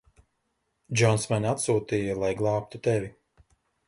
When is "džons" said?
1.01-1.27